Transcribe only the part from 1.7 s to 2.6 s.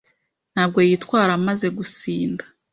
gusinda.